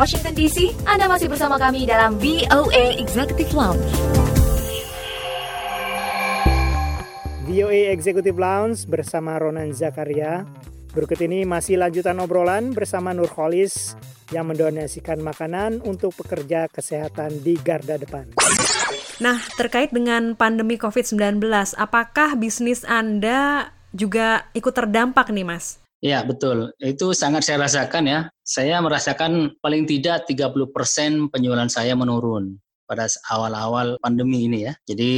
[0.00, 3.84] Washington DC, Anda masih bersama kami dalam VOA Executive Lounge.
[7.44, 10.48] VOA Executive Lounge bersama Ronan Zakaria.
[10.96, 13.92] Berikut ini masih lanjutan obrolan bersama Nur Kholis
[14.32, 18.32] yang mendonasikan makanan untuk pekerja kesehatan di garda depan.
[19.20, 21.44] Nah, terkait dengan pandemi COVID-19,
[21.76, 25.76] apakah bisnis Anda juga ikut terdampak nih, Mas?
[26.00, 26.72] Ya, betul.
[26.80, 28.20] Itu sangat saya rasakan ya.
[28.40, 32.56] Saya merasakan paling tidak 30% penjualan saya menurun
[32.88, 34.74] pada awal-awal pandemi ini ya.
[34.82, 35.12] Jadi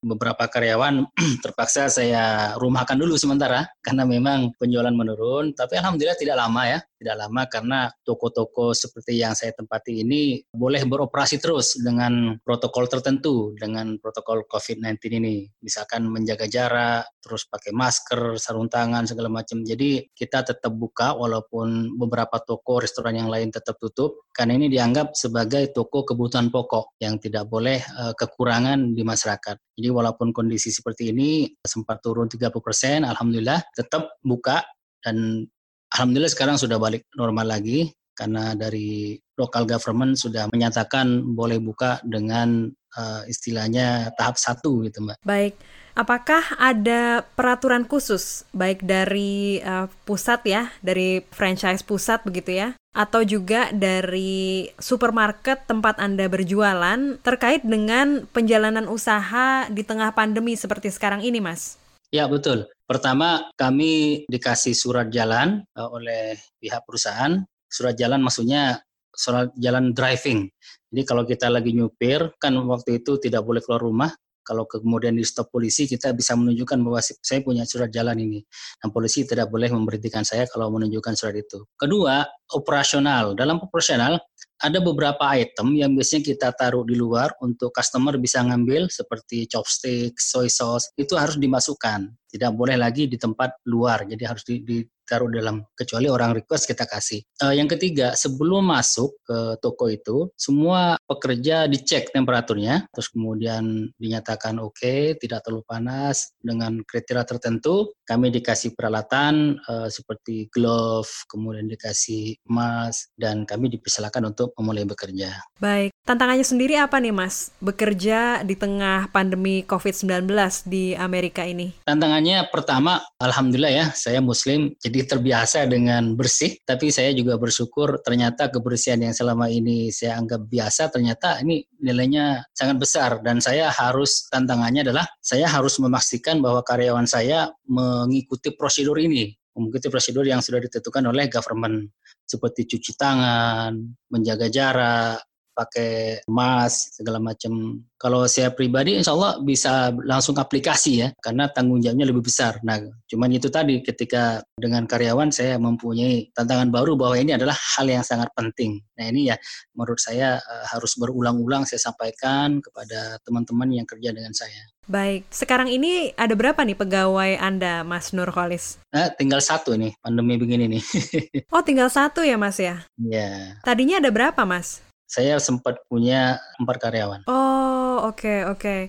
[0.00, 1.04] beberapa karyawan
[1.44, 5.52] terpaksa saya rumahkan dulu sementara karena memang penjualan menurun.
[5.52, 10.82] Tapi alhamdulillah tidak lama ya tidak lama karena toko-toko seperti yang saya tempati ini boleh
[10.82, 15.46] beroperasi terus dengan protokol tertentu dengan protokol COVID-19 ini.
[15.62, 19.62] Misalkan menjaga jarak terus pakai masker sarung tangan segala macam.
[19.62, 25.14] Jadi kita tetap buka walaupun beberapa toko restoran yang lain tetap tutup karena ini dianggap
[25.14, 29.56] sebagai toko kebutuhan pokok yang tidak boleh uh, kekurangan di masyarakat.
[29.78, 34.66] Jadi walaupun kondisi seperti ini sempat turun 30% alhamdulillah tetap buka
[34.98, 35.46] dan
[35.94, 42.66] Alhamdulillah sekarang sudah balik normal lagi karena dari local government sudah menyatakan boleh buka dengan
[42.98, 45.22] uh, istilahnya tahap satu gitu mbak.
[45.22, 45.54] Baik,
[45.94, 53.22] apakah ada peraturan khusus baik dari uh, pusat ya, dari franchise pusat begitu ya, atau
[53.22, 61.22] juga dari supermarket tempat anda berjualan terkait dengan penjalanan usaha di tengah pandemi seperti sekarang
[61.22, 61.78] ini, mas?
[62.10, 62.66] Ya betul.
[62.88, 67.44] Pertama kami dikasih surat jalan uh, oleh pihak perusahaan.
[67.68, 68.80] Surat jalan maksudnya
[69.12, 70.48] surat jalan driving.
[70.88, 74.10] Jadi kalau kita lagi nyupir kan waktu itu tidak boleh keluar rumah.
[74.48, 78.40] Kalau kemudian di stop polisi kita bisa menunjukkan bahwa saya punya surat jalan ini.
[78.80, 81.68] Dan polisi tidak boleh memberhentikan saya kalau menunjukkan surat itu.
[81.76, 82.24] Kedua,
[82.56, 83.36] operasional.
[83.36, 84.16] Dalam operasional
[84.64, 90.16] ada beberapa item yang biasanya kita taruh di luar untuk customer bisa ngambil seperti chopstick,
[90.16, 92.08] soy sauce, itu harus dimasukkan.
[92.26, 96.84] Tidak boleh lagi di tempat luar, jadi harus di, ditaruh dalam kecuali orang request kita
[96.84, 97.24] kasih.
[97.40, 104.60] Uh, yang ketiga, sebelum masuk ke toko itu, semua pekerja dicek temperaturnya, terus kemudian dinyatakan
[104.60, 107.96] oke, okay, tidak terlalu panas dengan kriteria tertentu.
[108.04, 115.40] Kami dikasih peralatan uh, seperti glove, kemudian dikasih mask, dan kami dipersilakan untuk memulai bekerja.
[115.56, 120.28] Baik, tantangannya sendiri apa nih Mas, bekerja di tengah pandemi COVID-19
[120.68, 121.72] di Amerika ini?
[121.88, 128.02] Tantangannya pertama, Alhamdulillah ya, saya Muslim, jadi jadi terbiasa dengan bersih, tapi saya juga bersyukur
[128.02, 133.22] ternyata kebersihan yang selama ini saya anggap biasa ternyata ini nilainya sangat besar.
[133.22, 139.86] Dan saya harus tantangannya adalah saya harus memastikan bahwa karyawan saya mengikuti prosedur ini, mengikuti
[139.86, 141.94] prosedur yang sudah ditentukan oleh government
[142.26, 143.78] seperti cuci tangan,
[144.10, 145.22] menjaga jarak,
[145.58, 147.82] pakai mask segala macam.
[147.98, 152.62] Kalau saya pribadi insya Allah bisa langsung aplikasi ya karena tanggung jawabnya lebih besar.
[152.62, 152.78] Nah
[153.10, 158.06] cuman itu tadi ketika dengan karyawan saya mempunyai tantangan baru bahwa ini adalah hal yang
[158.06, 158.78] sangat penting.
[158.94, 159.36] Nah ini ya
[159.74, 164.62] menurut saya uh, harus berulang-ulang saya sampaikan kepada teman-teman yang kerja dengan saya.
[164.88, 168.80] Baik, sekarang ini ada berapa nih pegawai Anda, Mas Nurholis?
[168.88, 170.82] Nah, tinggal satu nih, pandemi begini nih.
[171.52, 172.88] oh, tinggal satu ya, Mas ya?
[172.96, 173.20] Iya.
[173.20, 173.40] Yeah.
[173.60, 174.80] Tadinya ada berapa, Mas?
[175.08, 177.20] Saya sempat punya empat karyawan.
[177.26, 178.60] Oh, oke okay, oke.
[178.60, 178.80] Okay.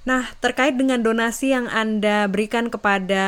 [0.00, 3.24] Nah, terkait dengan donasi yang Anda berikan kepada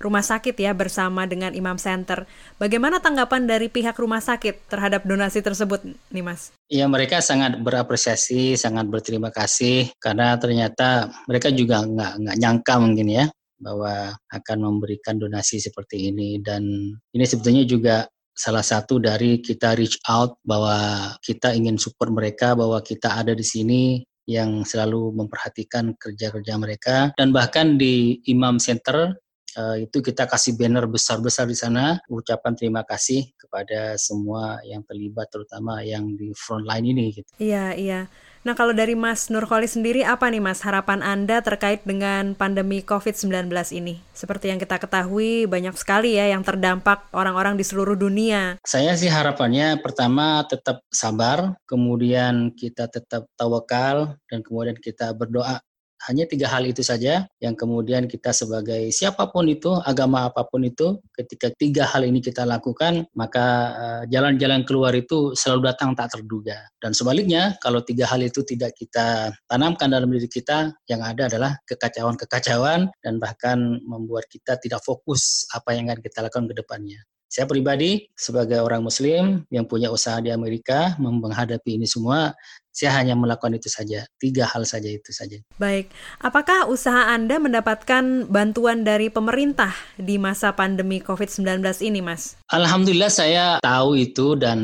[0.00, 2.24] rumah sakit ya bersama dengan Imam Center,
[2.56, 6.48] bagaimana tanggapan dari pihak rumah sakit terhadap donasi tersebut nih Mas?
[6.72, 13.08] Ya, mereka sangat berapresiasi, sangat berterima kasih karena ternyata mereka juga nggak nggak nyangka mungkin
[13.12, 13.24] ya
[13.60, 16.64] bahwa akan memberikan donasi seperti ini dan
[17.12, 22.82] ini sebetulnya juga salah satu dari kita reach out bahwa kita ingin support mereka bahwa
[22.82, 26.96] kita ada di sini yang selalu memperhatikan kerja-kerja mereka.
[27.16, 29.14] Dan bahkan di Imam Center
[29.56, 35.30] uh, itu kita kasih banner besar-besar di sana ucapan terima kasih kepada semua yang terlibat
[35.30, 37.30] terutama yang di front line ini gitu.
[37.38, 38.00] Iya, iya.
[38.44, 43.48] Nah, kalau dari Mas Nurkholi sendiri, apa nih Mas harapan Anda terkait dengan pandemi COVID-19
[43.72, 44.04] ini?
[44.12, 48.60] Seperti yang kita ketahui, banyak sekali ya yang terdampak orang-orang di seluruh dunia.
[48.60, 55.64] Saya sih harapannya pertama tetap sabar, kemudian kita tetap tawakal, dan kemudian kita berdoa
[56.10, 60.66] hanya tiga hal itu saja yang kemudian kita sebagai siapa pun itu, agama apa pun
[60.66, 66.12] itu, ketika tiga hal ini kita lakukan, maka eh, jalan-jalan keluar itu selalu datang tak
[66.12, 66.58] terduga.
[66.76, 71.56] Dan sebaliknya, kalau tiga hal itu tidak kita tanamkan dalam diri kita, yang ada adalah
[71.64, 77.00] kekacauan-kekacauan dan bahkan membuat kita tidak fokus apa yang akan kita lakukan ke depannya.
[77.34, 82.30] Saya pribadi sebagai orang Muslim yang punya usaha di Amerika menghadapi ini semua,
[82.74, 84.02] saya hanya melakukan itu saja.
[84.18, 85.38] Tiga hal saja itu saja.
[85.62, 92.34] Baik, apakah usaha Anda mendapatkan bantuan dari pemerintah di masa pandemi COVID-19 ini, Mas?
[92.50, 94.58] Alhamdulillah saya tahu itu dan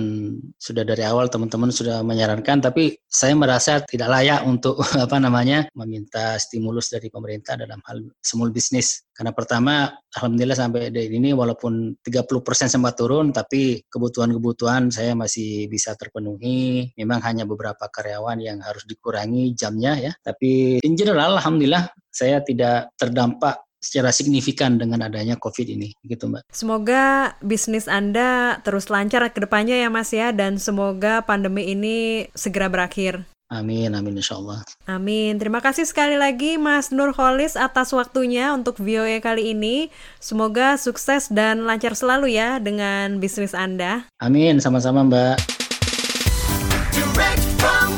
[0.59, 6.35] sudah dari awal teman-teman sudah menyarankan, tapi saya merasa tidak layak untuk apa namanya meminta
[6.43, 9.07] stimulus dari pemerintah dalam hal small business.
[9.21, 12.41] Karena pertama, alhamdulillah sampai dari ini walaupun 30%
[12.73, 16.89] sempat turun, tapi kebutuhan-kebutuhan saya masih bisa terpenuhi.
[16.97, 20.13] Memang hanya beberapa karyawan yang harus dikurangi jamnya ya.
[20.25, 26.53] Tapi in general alhamdulillah saya tidak terdampak secara signifikan dengan adanya COVID ini, gitu Mbak.
[26.53, 32.69] Semoga bisnis Anda terus lancar ke depannya ya Mas ya, dan semoga pandemi ini segera
[32.69, 33.25] berakhir.
[33.51, 34.63] Amin, amin insya Allah.
[34.87, 35.35] Amin.
[35.43, 39.91] Terima kasih sekali lagi Mas Nur Holis atas waktunya untuk VOA kali ini.
[40.23, 44.07] Semoga sukses dan lancar selalu ya dengan bisnis Anda.
[44.23, 45.37] Amin, sama-sama Mbak.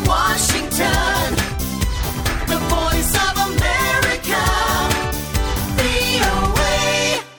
[0.07, 1.42] 我心疼。